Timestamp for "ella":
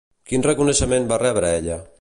1.63-1.83